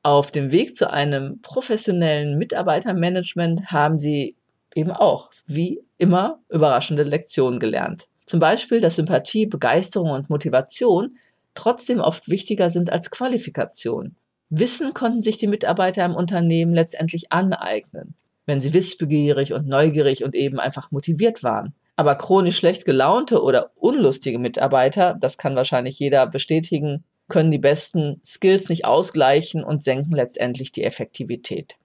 Auf 0.02 0.30
dem 0.30 0.52
Weg 0.52 0.74
zu 0.74 0.90
einem 0.90 1.40
professionellen 1.42 2.38
Mitarbeitermanagement 2.38 3.72
haben 3.72 3.98
sie 3.98 4.36
eben 4.78 4.92
auch, 4.92 5.30
wie 5.46 5.82
immer, 5.98 6.38
überraschende 6.48 7.02
Lektionen 7.02 7.58
gelernt. 7.58 8.06
Zum 8.24 8.40
Beispiel, 8.40 8.80
dass 8.80 8.96
Sympathie, 8.96 9.46
Begeisterung 9.46 10.10
und 10.10 10.30
Motivation 10.30 11.18
trotzdem 11.54 11.98
oft 11.98 12.28
wichtiger 12.28 12.70
sind 12.70 12.92
als 12.92 13.10
Qualifikation. 13.10 14.14
Wissen 14.50 14.94
konnten 14.94 15.20
sich 15.20 15.36
die 15.36 15.48
Mitarbeiter 15.48 16.04
im 16.04 16.14
Unternehmen 16.14 16.72
letztendlich 16.72 17.32
aneignen, 17.32 18.14
wenn 18.46 18.60
sie 18.60 18.72
wissbegierig 18.72 19.52
und 19.52 19.66
neugierig 19.66 20.24
und 20.24 20.34
eben 20.34 20.60
einfach 20.60 20.90
motiviert 20.92 21.42
waren. 21.42 21.74
Aber 21.96 22.14
chronisch 22.14 22.58
schlecht 22.58 22.84
gelaunte 22.84 23.42
oder 23.42 23.72
unlustige 23.74 24.38
Mitarbeiter, 24.38 25.16
das 25.20 25.36
kann 25.36 25.56
wahrscheinlich 25.56 25.98
jeder 25.98 26.26
bestätigen, 26.28 27.02
können 27.28 27.50
die 27.50 27.58
besten 27.58 28.20
Skills 28.24 28.68
nicht 28.68 28.84
ausgleichen 28.84 29.64
und 29.64 29.82
senken 29.82 30.14
letztendlich 30.14 30.70
die 30.70 30.84
Effektivität. 30.84 31.76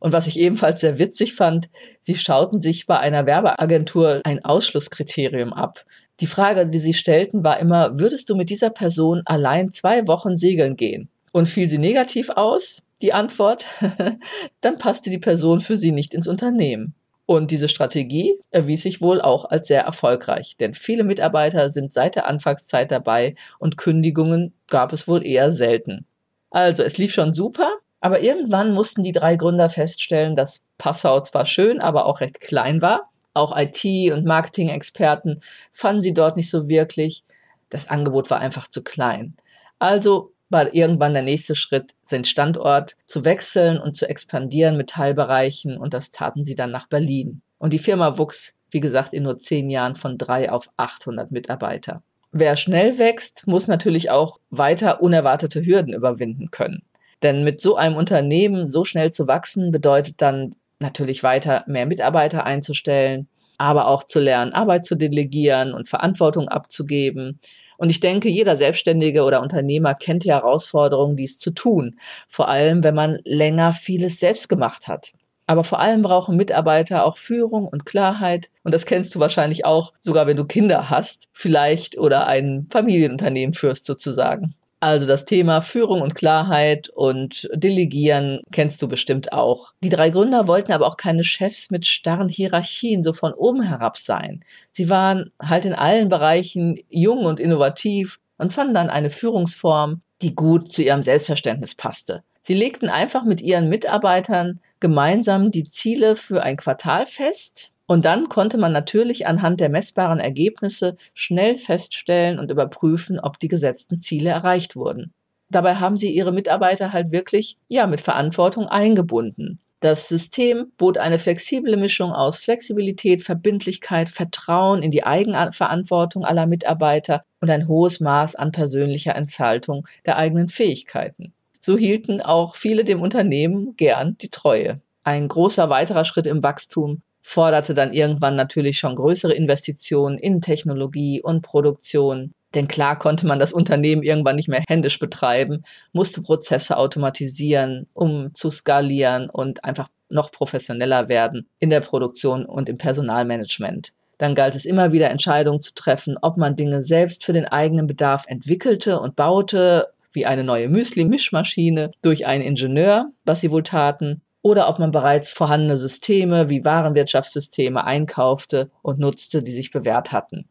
Und 0.00 0.12
was 0.12 0.26
ich 0.26 0.38
ebenfalls 0.38 0.80
sehr 0.80 0.98
witzig 0.98 1.34
fand, 1.34 1.68
sie 2.00 2.16
schauten 2.16 2.60
sich 2.60 2.86
bei 2.86 2.98
einer 2.98 3.26
Werbeagentur 3.26 4.22
ein 4.24 4.44
Ausschlusskriterium 4.44 5.52
ab. 5.52 5.84
Die 6.18 6.26
Frage, 6.26 6.66
die 6.66 6.78
sie 6.78 6.94
stellten, 6.94 7.44
war 7.44 7.60
immer, 7.60 7.98
würdest 7.98 8.28
du 8.28 8.34
mit 8.34 8.50
dieser 8.50 8.70
Person 8.70 9.22
allein 9.26 9.70
zwei 9.70 10.06
Wochen 10.06 10.36
segeln 10.36 10.76
gehen? 10.76 11.08
Und 11.32 11.48
fiel 11.48 11.68
sie 11.68 11.78
negativ 11.78 12.30
aus, 12.30 12.82
die 13.02 13.12
Antwort, 13.12 13.66
dann 14.60 14.78
passte 14.78 15.10
die 15.10 15.18
Person 15.18 15.60
für 15.60 15.76
sie 15.76 15.92
nicht 15.92 16.12
ins 16.12 16.26
Unternehmen. 16.26 16.94
Und 17.26 17.52
diese 17.52 17.68
Strategie 17.68 18.34
erwies 18.50 18.82
sich 18.82 19.00
wohl 19.00 19.20
auch 19.20 19.44
als 19.44 19.68
sehr 19.68 19.82
erfolgreich, 19.82 20.56
denn 20.58 20.74
viele 20.74 21.04
Mitarbeiter 21.04 21.70
sind 21.70 21.92
seit 21.92 22.16
der 22.16 22.26
Anfangszeit 22.26 22.90
dabei 22.90 23.36
und 23.60 23.76
Kündigungen 23.76 24.52
gab 24.66 24.92
es 24.92 25.06
wohl 25.06 25.24
eher 25.24 25.52
selten. 25.52 26.06
Also 26.50 26.82
es 26.82 26.98
lief 26.98 27.12
schon 27.12 27.32
super, 27.32 27.70
aber 28.00 28.20
irgendwann 28.20 28.72
mussten 28.72 29.02
die 29.02 29.12
drei 29.12 29.36
Gründer 29.36 29.68
feststellen, 29.68 30.36
dass 30.36 30.62
Passau 30.78 31.20
zwar 31.20 31.46
schön, 31.46 31.80
aber 31.80 32.06
auch 32.06 32.20
recht 32.20 32.40
klein 32.40 32.80
war. 32.82 33.10
Auch 33.34 33.56
IT- 33.56 34.12
und 34.12 34.26
Marketing-Experten 34.26 35.40
fanden 35.72 36.02
sie 36.02 36.14
dort 36.14 36.36
nicht 36.36 36.50
so 36.50 36.68
wirklich. 36.68 37.24
Das 37.68 37.88
Angebot 37.88 38.30
war 38.30 38.40
einfach 38.40 38.68
zu 38.68 38.82
klein. 38.82 39.36
Also 39.78 40.32
war 40.48 40.74
irgendwann 40.74 41.12
der 41.12 41.22
nächste 41.22 41.54
Schritt, 41.54 41.92
seinen 42.04 42.24
Standort 42.24 42.96
zu 43.06 43.24
wechseln 43.24 43.78
und 43.78 43.94
zu 43.94 44.08
expandieren 44.08 44.76
mit 44.76 44.90
Teilbereichen 44.90 45.78
und 45.78 45.94
das 45.94 46.10
taten 46.10 46.44
sie 46.44 46.56
dann 46.56 46.72
nach 46.72 46.88
Berlin. 46.88 47.40
Und 47.58 47.72
die 47.72 47.78
Firma 47.78 48.18
wuchs, 48.18 48.54
wie 48.70 48.80
gesagt, 48.80 49.12
in 49.12 49.22
nur 49.22 49.38
zehn 49.38 49.70
Jahren 49.70 49.94
von 49.94 50.18
drei 50.18 50.50
auf 50.50 50.68
800 50.76 51.30
Mitarbeiter. 51.30 52.02
Wer 52.32 52.56
schnell 52.56 52.98
wächst, 52.98 53.46
muss 53.46 53.68
natürlich 53.68 54.10
auch 54.10 54.38
weiter 54.50 55.02
unerwartete 55.02 55.64
Hürden 55.64 55.94
überwinden 55.94 56.50
können. 56.50 56.82
Denn 57.22 57.44
mit 57.44 57.60
so 57.60 57.76
einem 57.76 57.96
Unternehmen 57.96 58.66
so 58.66 58.84
schnell 58.84 59.12
zu 59.12 59.26
wachsen, 59.26 59.70
bedeutet 59.70 60.22
dann 60.22 60.54
natürlich 60.78 61.22
weiter 61.22 61.64
mehr 61.66 61.86
Mitarbeiter 61.86 62.44
einzustellen, 62.46 63.28
aber 63.58 63.88
auch 63.88 64.04
zu 64.04 64.20
lernen, 64.20 64.52
Arbeit 64.52 64.84
zu 64.84 64.94
delegieren 64.94 65.74
und 65.74 65.88
Verantwortung 65.88 66.48
abzugeben 66.48 67.38
und 67.80 67.88
ich 67.88 68.00
denke, 68.00 68.28
jeder 68.28 68.56
Selbstständige 68.56 69.22
oder 69.22 69.40
Unternehmer 69.40 69.94
kennt 69.94 70.24
die 70.24 70.32
Herausforderung, 70.32 71.16
dies 71.16 71.38
zu 71.38 71.50
tun. 71.50 71.98
Vor 72.28 72.46
allem, 72.46 72.84
wenn 72.84 72.94
man 72.94 73.20
länger 73.24 73.72
vieles 73.72 74.20
selbst 74.20 74.50
gemacht 74.50 74.86
hat. 74.86 75.12
Aber 75.46 75.64
vor 75.64 75.80
allem 75.80 76.02
brauchen 76.02 76.36
Mitarbeiter 76.36 77.06
auch 77.06 77.16
Führung 77.16 77.66
und 77.66 77.86
Klarheit. 77.86 78.50
Und 78.64 78.74
das 78.74 78.84
kennst 78.84 79.14
du 79.14 79.18
wahrscheinlich 79.18 79.64
auch, 79.64 79.94
sogar 80.00 80.26
wenn 80.26 80.36
du 80.36 80.44
Kinder 80.44 80.90
hast, 80.90 81.28
vielleicht 81.32 81.96
oder 81.96 82.26
ein 82.26 82.66
Familienunternehmen 82.70 83.54
führst 83.54 83.86
sozusagen. 83.86 84.54
Also 84.82 85.06
das 85.06 85.26
Thema 85.26 85.60
Führung 85.60 86.00
und 86.00 86.14
Klarheit 86.14 86.88
und 86.88 87.50
Delegieren 87.52 88.40
kennst 88.50 88.80
du 88.80 88.88
bestimmt 88.88 89.30
auch. 89.34 89.74
Die 89.82 89.90
drei 89.90 90.08
Gründer 90.08 90.46
wollten 90.46 90.72
aber 90.72 90.86
auch 90.86 90.96
keine 90.96 91.22
Chefs 91.22 91.70
mit 91.70 91.86
starren 91.86 92.30
Hierarchien 92.30 93.02
so 93.02 93.12
von 93.12 93.34
oben 93.34 93.60
herab 93.60 93.98
sein. 93.98 94.40
Sie 94.72 94.88
waren 94.88 95.32
halt 95.38 95.66
in 95.66 95.74
allen 95.74 96.08
Bereichen 96.08 96.80
jung 96.88 97.26
und 97.26 97.40
innovativ 97.40 98.20
und 98.38 98.54
fanden 98.54 98.72
dann 98.72 98.88
eine 98.88 99.10
Führungsform, 99.10 100.00
die 100.22 100.34
gut 100.34 100.72
zu 100.72 100.82
ihrem 100.82 101.02
Selbstverständnis 101.02 101.74
passte. 101.74 102.22
Sie 102.40 102.54
legten 102.54 102.88
einfach 102.88 103.24
mit 103.24 103.42
ihren 103.42 103.68
Mitarbeitern 103.68 104.60
gemeinsam 104.80 105.50
die 105.50 105.64
Ziele 105.64 106.16
für 106.16 106.42
ein 106.42 106.56
Quartal 106.56 107.04
fest 107.04 107.69
und 107.90 108.04
dann 108.04 108.28
konnte 108.28 108.56
man 108.56 108.70
natürlich 108.70 109.26
anhand 109.26 109.58
der 109.58 109.68
messbaren 109.68 110.20
Ergebnisse 110.20 110.94
schnell 111.12 111.56
feststellen 111.56 112.38
und 112.38 112.48
überprüfen, 112.48 113.18
ob 113.18 113.40
die 113.40 113.48
gesetzten 113.48 113.98
Ziele 113.98 114.30
erreicht 114.30 114.76
wurden. 114.76 115.12
Dabei 115.48 115.74
haben 115.74 115.96
sie 115.96 116.08
ihre 116.08 116.30
Mitarbeiter 116.30 116.92
halt 116.92 117.10
wirklich, 117.10 117.56
ja, 117.66 117.88
mit 117.88 118.00
Verantwortung 118.00 118.68
eingebunden. 118.68 119.58
Das 119.80 120.06
System 120.06 120.70
bot 120.78 120.98
eine 120.98 121.18
flexible 121.18 121.76
Mischung 121.76 122.12
aus 122.12 122.38
Flexibilität, 122.38 123.22
Verbindlichkeit, 123.22 124.08
Vertrauen 124.08 124.84
in 124.84 124.92
die 124.92 125.02
Eigenverantwortung 125.02 126.24
aller 126.24 126.46
Mitarbeiter 126.46 127.24
und 127.40 127.50
ein 127.50 127.66
hohes 127.66 127.98
Maß 127.98 128.36
an 128.36 128.52
persönlicher 128.52 129.16
Entfaltung 129.16 129.84
der 130.06 130.16
eigenen 130.16 130.48
Fähigkeiten. 130.48 131.32
So 131.58 131.76
hielten 131.76 132.20
auch 132.20 132.54
viele 132.54 132.84
dem 132.84 133.02
Unternehmen 133.02 133.74
gern 133.76 134.16
die 134.18 134.30
Treue. 134.30 134.80
Ein 135.02 135.26
großer 135.26 135.70
weiterer 135.70 136.04
Schritt 136.04 136.28
im 136.28 136.44
Wachstum 136.44 137.02
forderte 137.30 137.74
dann 137.74 137.92
irgendwann 137.92 138.34
natürlich 138.34 138.78
schon 138.78 138.96
größere 138.96 139.32
Investitionen 139.32 140.18
in 140.18 140.40
Technologie 140.40 141.22
und 141.22 141.42
Produktion. 141.42 142.34
Denn 142.54 142.66
klar 142.66 142.98
konnte 142.98 143.24
man 143.24 143.38
das 143.38 143.52
Unternehmen 143.52 144.02
irgendwann 144.02 144.34
nicht 144.34 144.48
mehr 144.48 144.64
händisch 144.68 144.98
betreiben, 144.98 145.62
musste 145.92 146.22
Prozesse 146.22 146.76
automatisieren, 146.76 147.86
um 147.92 148.34
zu 148.34 148.50
skalieren 148.50 149.30
und 149.30 149.62
einfach 149.62 149.88
noch 150.08 150.32
professioneller 150.32 151.08
werden 151.08 151.46
in 151.60 151.70
der 151.70 151.78
Produktion 151.78 152.44
und 152.44 152.68
im 152.68 152.78
Personalmanagement. 152.78 153.92
Dann 154.18 154.34
galt 154.34 154.56
es 154.56 154.64
immer 154.64 154.90
wieder 154.90 155.08
Entscheidungen 155.10 155.60
zu 155.60 155.72
treffen, 155.72 156.16
ob 156.20 156.36
man 156.36 156.56
Dinge 156.56 156.82
selbst 156.82 157.24
für 157.24 157.32
den 157.32 157.46
eigenen 157.46 157.86
Bedarf 157.86 158.24
entwickelte 158.26 158.98
und 158.98 159.14
baute, 159.14 159.86
wie 160.12 160.26
eine 160.26 160.42
neue 160.42 160.68
Müsli-Mischmaschine 160.68 161.92
durch 162.02 162.26
einen 162.26 162.42
Ingenieur, 162.42 163.12
was 163.24 163.38
sie 163.38 163.52
wohl 163.52 163.62
taten, 163.62 164.20
oder 164.42 164.68
ob 164.68 164.78
man 164.78 164.90
bereits 164.90 165.30
vorhandene 165.30 165.76
Systeme 165.76 166.48
wie 166.48 166.64
Warenwirtschaftssysteme 166.64 167.84
einkaufte 167.84 168.70
und 168.82 168.98
nutzte, 168.98 169.42
die 169.42 169.52
sich 169.52 169.70
bewährt 169.70 170.12
hatten. 170.12 170.48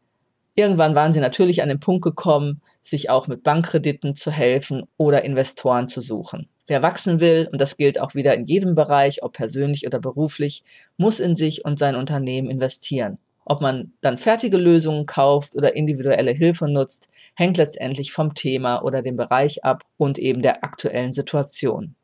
Irgendwann 0.54 0.94
waren 0.94 1.12
sie 1.12 1.20
natürlich 1.20 1.62
an 1.62 1.68
den 1.68 1.80
Punkt 1.80 2.02
gekommen, 2.02 2.60
sich 2.82 3.08
auch 3.08 3.28
mit 3.28 3.42
Bankkrediten 3.42 4.14
zu 4.14 4.30
helfen 4.30 4.82
oder 4.96 5.24
Investoren 5.24 5.88
zu 5.88 6.00
suchen. 6.00 6.48
Wer 6.66 6.82
wachsen 6.82 7.18
will, 7.18 7.48
und 7.50 7.60
das 7.60 7.76
gilt 7.76 8.00
auch 8.00 8.14
wieder 8.14 8.34
in 8.34 8.46
jedem 8.46 8.74
Bereich, 8.74 9.22
ob 9.22 9.32
persönlich 9.32 9.86
oder 9.86 9.98
beruflich, 9.98 10.62
muss 10.96 11.18
in 11.18 11.34
sich 11.34 11.64
und 11.64 11.78
sein 11.78 11.96
Unternehmen 11.96 12.50
investieren. 12.50 13.18
Ob 13.44 13.60
man 13.60 13.92
dann 14.02 14.18
fertige 14.18 14.56
Lösungen 14.56 15.06
kauft 15.06 15.56
oder 15.56 15.74
individuelle 15.74 16.32
Hilfe 16.32 16.68
nutzt, 16.68 17.08
hängt 17.34 17.56
letztendlich 17.56 18.12
vom 18.12 18.34
Thema 18.34 18.82
oder 18.82 19.02
dem 19.02 19.16
Bereich 19.16 19.64
ab 19.64 19.82
und 19.96 20.18
eben 20.18 20.42
der 20.42 20.62
aktuellen 20.62 21.12
Situation. 21.12 21.96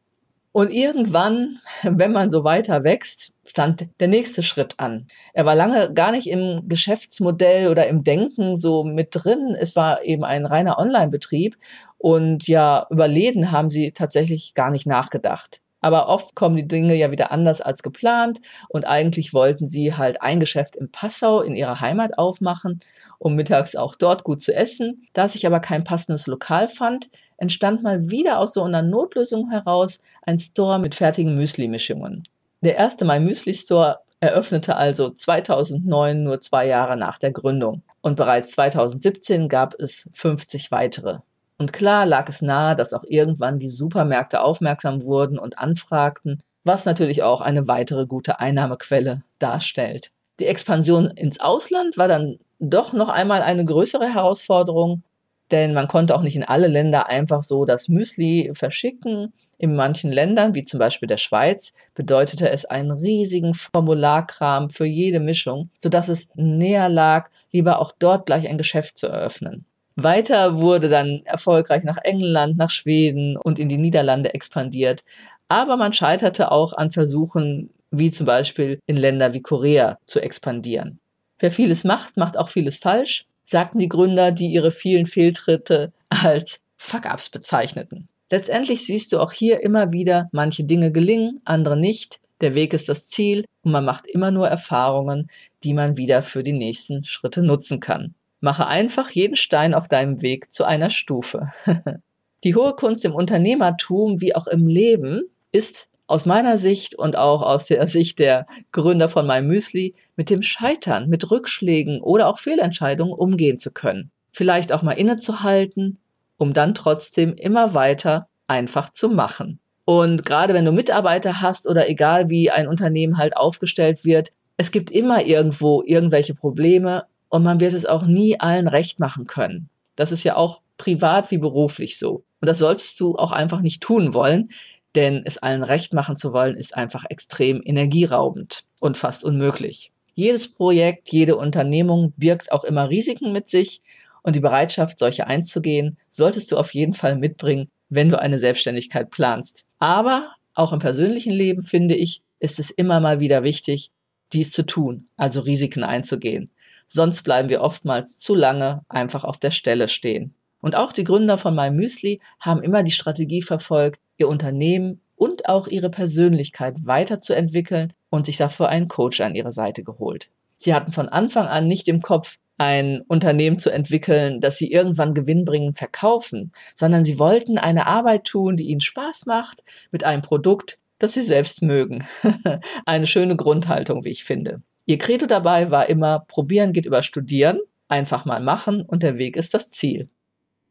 Und 0.57 0.73
irgendwann, 0.73 1.59
wenn 1.83 2.13
man 2.13 2.31
so 2.31 2.43
weiter 2.43 2.83
wächst, 2.83 3.35
stand 3.45 3.89
der 4.01 4.09
nächste 4.09 4.43
Schritt 4.43 4.77
an. 4.79 5.07
Er 5.35 5.45
war 5.45 5.55
lange 5.55 5.93
gar 5.93 6.13
nicht 6.13 6.31
im 6.31 6.67
Geschäftsmodell 6.67 7.69
oder 7.69 7.87
im 7.89 8.05
Denken 8.05 8.57
so 8.57 8.83
mit 8.83 9.09
drin. 9.11 9.55
Es 9.61 9.77
war 9.77 10.03
eben 10.03 10.25
ein 10.25 10.47
reiner 10.47 10.79
Online-Betrieb 10.79 11.59
und 11.99 12.49
ja, 12.49 12.87
über 12.89 13.07
Läden 13.07 13.53
haben 13.53 13.69
sie 13.69 13.93
tatsächlich 13.93 14.55
gar 14.55 14.71
nicht 14.71 14.87
nachgedacht. 14.87 15.61
Aber 15.87 16.09
oft 16.09 16.35
kommen 16.35 16.57
die 16.57 16.67
Dinge 16.67 16.97
ja 16.97 17.13
wieder 17.13 17.31
anders 17.31 17.61
als 17.61 17.85
geplant 17.85 18.41
und 18.69 18.89
eigentlich 18.89 19.33
wollten 19.33 19.67
sie 19.67 19.95
halt 19.95 20.21
ein 20.21 20.41
Geschäft 20.41 20.75
in 20.75 20.91
Passau 20.91 21.43
in 21.43 21.55
ihrer 21.55 21.81
Heimat 21.81 22.19
aufmachen, 22.19 22.81
um 23.21 23.37
mittags 23.37 23.77
auch 23.77 23.95
dort 23.95 24.25
gut 24.25 24.43
zu 24.43 24.53
essen. 24.53 25.07
Da 25.13 25.29
sich 25.29 25.47
aber 25.47 25.61
kein 25.61 25.85
passendes 25.85 26.27
Lokal 26.27 26.67
fand, 26.67 27.09
entstand 27.37 27.85
mal 27.85 28.11
wieder 28.11 28.41
aus 28.41 28.55
so 28.55 28.65
einer 28.65 28.83
Notlösung 28.83 29.49
heraus 29.49 30.03
ein 30.23 30.41
Store 30.41 30.81
mit 30.81 30.97
fertigen 30.97 31.37
Müsli-Mischungen. 31.37 32.25
Der 32.63 32.75
erste 32.75 33.05
My 33.05 33.21
Müsli 33.21 33.55
Store 33.55 34.01
eröffnete 34.19 34.75
also 34.75 35.11
2009 35.11 36.25
nur 36.25 36.41
zwei 36.41 36.67
Jahre 36.67 36.97
nach 36.97 37.19
der 37.19 37.31
Gründung 37.31 37.85
und 38.01 38.17
bereits 38.17 38.51
2017 38.51 39.49
gab 39.49 39.75
es 39.75 40.11
50 40.15 40.73
weitere. 40.73 41.19
Und 41.59 41.73
klar 41.73 42.05
lag 42.05 42.29
es 42.29 42.43
nahe, 42.43 42.75
dass 42.75 42.93
auch 42.93 43.05
irgendwann 43.07 43.59
die 43.59 43.69
Supermärkte 43.69 44.43
aufmerksam 44.43 45.03
wurden 45.05 45.39
und 45.39 45.59
anfragten, 45.59 46.43
was 46.65 46.85
natürlich 46.85 47.23
auch 47.23 47.41
eine 47.41 47.67
weitere 47.69 48.07
gute 48.07 48.41
Einnahmequelle 48.41 49.23
darstellt. 49.39 50.11
Die 50.39 50.47
Expansion 50.47 51.07
ins 51.07 51.41
Ausland 51.41 51.97
war 51.97 52.09
dann 52.09 52.39
doch 52.59 52.93
noch 52.93 53.09
einmal 53.09 53.41
eine 53.43 53.65
größere 53.65 54.13
Herausforderung, 54.13 55.03
denn 55.51 55.73
man 55.73 55.89
konnte 55.89 56.15
auch 56.15 56.23
nicht 56.23 56.37
in 56.37 56.45
alle 56.45 56.67
Länder 56.67 57.09
einfach 57.09 57.43
so 57.43 57.65
das 57.65 57.89
Müsli 57.89 58.51
verschicken. 58.55 59.33
In 59.59 59.75
manchen 59.75 60.13
Ländern, 60.13 60.55
wie 60.55 60.63
zum 60.63 60.79
Beispiel 60.79 61.07
der 61.07 61.17
Schweiz, 61.17 61.73
bedeutete 61.95 62.51
es 62.51 62.67
einen 62.67 62.91
riesigen 62.91 63.55
Formularkram 63.55 64.69
für 64.69 64.85
jede 64.85 65.21
Mischung, 65.21 65.71
sodass 65.79 66.09
es 66.09 66.29
näher 66.35 66.91
lag, 66.91 67.31
lieber 67.53 67.79
auch 67.81 67.93
dort 67.99 68.27
gleich 68.27 68.49
ein 68.49 68.59
Geschäft 68.59 68.99
zu 68.99 69.07
eröffnen. 69.07 69.65
Weiter 69.97 70.61
wurde 70.61 70.89
dann 70.89 71.23
erfolgreich 71.25 71.85
nach 71.85 71.99
England, 72.05 72.57
nach 72.57 72.71
Schweden 72.71 73.37
und 73.37 73.59
in 73.59 73.69
die 73.69 73.79
Niederlande 73.79 74.35
expandiert. 74.35 75.03
Aber 75.49 75.77
man 75.77 75.93
scheiterte 75.93 76.53
auch 76.53 76.73
an 76.73 76.91
Versuchen, 76.91 77.71
wie 77.91 78.11
zum 78.11 78.27
Beispiel 78.27 78.79
in 78.87 78.97
Länder 78.97 79.33
wie 79.33 79.43
Korea 79.43 79.99
zu 80.07 80.21
expandieren. 80.21 80.99
Wer 81.39 81.51
vieles 81.51 81.85
macht, 81.85 82.17
macht 82.17 82.37
auch 82.37 82.49
vieles 82.49 82.79
falsch 82.79 83.27
sagten 83.47 83.79
die 83.79 83.89
Gründer, 83.89 84.33
die 84.33 84.49
ihre 84.49 84.73
vielen 84.73 85.07
Fehltritte 85.07 85.93
als 86.11 86.61
Fuck-ups 86.77 87.31
bezeichneten. 87.31 88.09
Letztendlich 88.31 88.85
siehst 88.85 89.13
du 89.13 89.21
auch 89.21 89.33
hier 89.33 89.63
immer 89.63 89.93
wieder, 89.93 90.29
manche 90.33 90.65
Dinge 90.65 90.91
gelingen, 90.93 91.39
andere 91.45 91.77
nicht. 91.77 92.21
Der 92.41 92.55
Weg 92.55 92.75
ist 92.75 92.89
das 92.89 93.09
Ziel 93.09 93.45
und 93.63 93.73
man 93.73 93.85
macht 93.85 94.07
immer 94.07 94.31
nur 94.31 94.49
Erfahrungen, 94.49 95.31
die 95.63 95.73
man 95.73 95.97
wieder 95.97 96.23
für 96.23 96.43
die 96.43 96.53
nächsten 96.53 97.05
Schritte 97.05 97.43
nutzen 97.43 97.81
kann. 97.81 98.15
Mache 98.41 98.67
einfach 98.67 99.11
jeden 99.11 99.37
Stein 99.37 99.75
auf 99.75 99.89
deinem 99.89 100.23
Weg 100.23 100.51
zu 100.51 100.65
einer 100.65 100.91
Stufe. 100.91 101.53
die 102.45 102.55
hohe 102.55 102.75
Kunst 102.75 103.05
im 103.05 103.15
Unternehmertum 103.15 104.21
wie 104.21 104.35
auch 104.35 104.47
im 104.47 104.67
Leben 104.67 105.23
ist 105.53 105.89
aus 106.07 106.27
meiner 106.27 106.59
Sicht 106.59 106.95
und 106.95 107.17
auch 107.17 107.43
aus 107.43 107.67
der 107.67 107.87
Sicht 107.89 108.19
der 108.19 108.47
Gründer 108.73 109.09
von 109.09 109.27
My 109.27 109.43
Müsli 109.43 109.95
mit 110.17 110.31
dem 110.31 110.43
Scheitern, 110.43 111.09
mit 111.09 111.31
Rückschlägen 111.31 112.01
oder 112.01 112.29
auch 112.29 112.39
Fehlentscheidungen 112.39 113.15
umgehen 113.15 113.59
zu 113.59 113.73
können. 113.73 114.11
Vielleicht 114.33 114.73
auch 114.73 114.83
mal 114.83 114.93
innezuhalten, 114.93 115.99
um 116.37 116.53
dann 116.53 116.75
trotzdem 116.75 117.35
immer 117.35 117.75
weiter 117.75 118.29
einfach 118.47 118.91
zu 118.91 119.09
machen. 119.09 119.59
Und 119.85 120.25
gerade 120.25 120.53
wenn 120.53 120.65
du 120.65 120.73
Mitarbeiter 120.73 121.41
hast 121.41 121.67
oder 121.67 121.89
egal 121.89 122.29
wie 122.29 122.51
ein 122.51 122.69
Unternehmen 122.69 123.19
halt 123.19 123.37
aufgestellt 123.37 124.05
wird, 124.05 124.33
es 124.57 124.71
gibt 124.71 124.91
immer 124.91 125.25
irgendwo 125.27 125.83
irgendwelche 125.85 126.35
Probleme 126.35 127.05
und 127.29 127.43
man 127.43 127.61
wird 127.61 127.75
es 127.75 127.87
auch 127.87 128.07
nie 128.07 128.39
allen 128.41 128.69
recht 128.69 129.01
machen 129.01 129.27
können. 129.27 129.69
Das 129.97 130.13
ist 130.13 130.25
ja 130.25 130.37
auch 130.37 130.61
privat 130.77 131.31
wie 131.31 131.39
beruflich 131.39 131.99
so. 131.99 132.25
Und 132.41 132.49
das 132.49 132.59
solltest 132.59 133.01
du 133.01 133.17
auch 133.17 133.33
einfach 133.33 133.63
nicht 133.63 133.83
tun 133.83 134.15
wollen, 134.15 134.51
denn 134.95 135.23
es 135.25 135.39
allen 135.39 135.63
recht 135.63 135.93
machen 135.93 136.17
zu 136.17 136.33
wollen, 136.33 136.57
ist 136.57 136.77
einfach 136.77 137.05
extrem 137.09 137.61
energieraubend 137.65 138.65
und 138.81 138.97
fast 138.97 139.25
unmöglich. 139.25 139.93
Jedes 140.15 140.53
Projekt, 140.53 141.13
jede 141.13 141.37
Unternehmung 141.37 142.15
birgt 142.17 142.51
auch 142.51 142.65
immer 142.65 142.89
Risiken 142.89 143.33
mit 143.33 143.47
sich 143.47 143.83
und 144.23 144.35
die 144.35 144.41
Bereitschaft, 144.41 144.99
solche 144.99 145.27
einzugehen, 145.27 145.99
solltest 146.09 146.51
du 146.51 146.57
auf 146.57 146.73
jeden 146.73 146.95
Fall 146.95 147.17
mitbringen, 147.17 147.69
wenn 147.91 148.09
du 148.09 148.19
eine 148.19 148.39
Selbstständigkeit 148.39 149.11
planst. 149.11 149.65
Aber 149.79 150.33
auch 150.55 150.73
im 150.73 150.79
persönlichen 150.79 151.33
Leben, 151.33 151.63
finde 151.63 151.95
ich, 151.95 152.23
ist 152.41 152.59
es 152.59 152.71
immer 152.71 152.99
mal 153.01 153.21
wieder 153.21 153.45
wichtig, 153.45 153.91
dies 154.33 154.53
zu 154.53 154.65
tun, 154.65 155.09
also 155.17 155.41
Risiken 155.41 155.85
einzugehen. 155.85 156.51
Sonst 156.87 157.23
bleiben 157.23 157.49
wir 157.49 157.63
oftmals 157.63 158.19
zu 158.19 158.35
lange 158.35 158.83
einfach 158.89 159.25
auf 159.25 159.39
der 159.39 159.51
Stelle 159.51 159.89
stehen. 159.89 160.35
Und 160.61 160.75
auch 160.75 160.93
die 160.93 161.05
Gründer 161.05 161.39
von 161.39 161.55
My 161.55 161.71
Müsli 161.71 162.21
haben 162.41 162.63
immer 162.63 162.83
die 162.83 162.91
Strategie 162.91 163.43
verfolgt, 163.43 164.01
ihr 164.19 164.29
Unternehmen 164.29 165.01
und 165.15 165.49
auch 165.49 165.69
ihre 165.69 165.91
Persönlichkeit 165.91 166.77
weiterzuentwickeln 166.85 167.93
und 168.11 168.27
sich 168.27 168.37
dafür 168.37 168.69
einen 168.69 168.89
Coach 168.89 169.21
an 169.21 169.35
ihre 169.35 169.53
Seite 169.53 169.85
geholt. 169.85 170.31
Sie 170.57 170.75
hatten 170.75 170.93
von 170.93 171.09
Anfang 171.09 171.47
an 171.47 171.67
nicht 171.67 171.89
im 171.89 172.01
Kopf, 172.01 172.39
ein 172.59 173.03
Unternehmen 173.07 173.59
zu 173.59 173.71
entwickeln, 173.71 174.41
das 174.41 174.57
sie 174.57 174.73
irgendwann 174.73 175.13
gewinnbringend 175.15 175.77
verkaufen, 175.77 176.53
sondern 176.75 177.05
sie 177.05 177.19
wollten 177.19 177.59
eine 177.59 177.87
Arbeit 177.87 178.25
tun, 178.25 178.57
die 178.57 178.69
ihnen 178.71 178.81
Spaß 178.81 179.27
macht, 179.27 179.63
mit 179.91 180.05
einem 180.05 180.23
Produkt, 180.23 180.79
das 180.99 181.13
sie 181.13 181.23
selbst 181.23 181.61
mögen. 181.61 182.07
eine 182.87 183.07
schöne 183.07 183.37
Grundhaltung, 183.37 184.05
wie 184.05 184.11
ich 184.11 184.25
finde. 184.25 184.63
Ihr 184.87 184.99
Credo 184.99 185.27
dabei 185.27 185.73
war 185.73 185.89
immer, 185.89 186.21
probieren 186.21 186.73
geht 186.73 186.87
über 186.87 187.03
studieren, 187.03 187.59
einfach 187.89 188.25
mal 188.25 188.41
machen 188.41 188.83
und 188.83 189.03
der 189.03 189.19
Weg 189.19 189.37
ist 189.37 189.53
das 189.53 189.71
Ziel. 189.71 190.07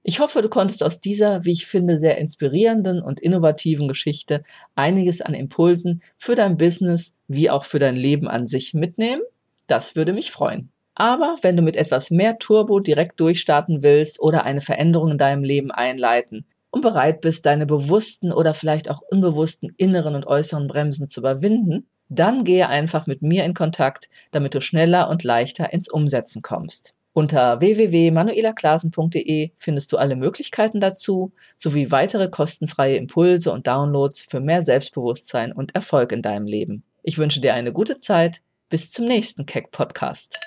Ich 0.04 0.20
hoffe, 0.20 0.42
du 0.42 0.48
konntest 0.48 0.84
aus 0.84 1.02
dieser, 1.02 1.44
wie 1.44 1.52
ich 1.52 1.66
finde, 1.66 2.00
sehr 2.00 2.18
inspirierenden 2.18 3.02
und 3.02 3.20
innovativen 3.20 3.88
Geschichte 3.90 4.44
einiges 4.76 5.20
an 5.20 5.34
Impulsen 5.34 6.02
für 6.18 6.36
dein 6.36 6.58
Business 6.58 7.14
wie 7.28 7.50
auch 7.50 7.66
für 7.66 7.80
dein 7.80 7.96
Leben 7.96 8.28
an 8.30 8.48
sich 8.48 8.74
mitnehmen. 8.74 9.22
Das 9.68 9.96
würde 9.96 10.14
mich 10.14 10.32
freuen. 10.32 10.70
Aber 10.94 11.36
wenn 11.42 11.58
du 11.58 11.62
mit 11.62 11.76
etwas 11.76 12.10
mehr 12.10 12.38
Turbo 12.38 12.80
direkt 12.80 13.20
durchstarten 13.20 13.84
willst 13.84 14.22
oder 14.22 14.46
eine 14.46 14.62
Veränderung 14.62 15.12
in 15.12 15.18
deinem 15.18 15.44
Leben 15.44 15.72
einleiten 15.72 16.46
und 16.70 16.82
bereit 16.82 17.20
bist, 17.20 17.46
deine 17.46 17.66
bewussten 17.66 18.32
oder 18.32 18.54
vielleicht 18.54 18.90
auch 18.90 19.02
unbewussten 19.02 19.74
inneren 19.76 20.16
und 20.16 20.26
äußeren 20.26 20.68
Bremsen 20.68 21.10
zu 21.10 21.20
überwinden, 21.20 21.88
dann 22.10 22.44
gehe 22.44 22.68
einfach 22.68 23.08
mit 23.08 23.22
mir 23.22 23.46
in 23.46 23.54
Kontakt, 23.54 24.10
damit 24.32 24.54
du 24.54 24.62
schneller 24.62 25.10
und 25.10 25.24
leichter 25.24 25.74
ins 25.74 25.90
Umsetzen 25.90 26.42
kommst. 26.42 26.94
Unter 27.14 27.62
www.manuelaklasen.de 27.62 29.52
findest 29.58 29.92
du 29.92 29.98
alle 29.98 30.18
Möglichkeiten 30.18 30.82
dazu, 30.82 31.32
sowie 31.56 31.90
weitere 31.90 32.28
kostenfreie 32.28 32.98
Impulse 32.98 33.54
und 33.54 33.68
Downloads 33.68 34.24
für 34.24 34.42
mehr 34.42 34.62
Selbstbewusstsein 34.62 35.54
und 35.54 35.74
Erfolg 35.76 36.12
in 36.12 36.22
deinem 36.22 36.46
Leben. 36.46 36.84
Ich 37.04 37.18
wünsche 37.18 37.40
dir 37.40 37.54
eine 37.54 37.72
gute 37.72 37.98
Zeit. 37.98 38.42
Bis 38.68 38.92
zum 38.92 39.06
nächsten 39.06 39.46
Keck 39.46 39.72
Podcast. 39.72 40.40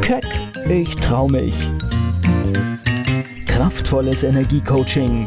Keck, 0.00 0.24
ich 0.70 0.94
trau 0.96 1.26
mich. 1.26 1.68
Kraftvolles 3.46 4.22
Energiecoaching. 4.22 5.26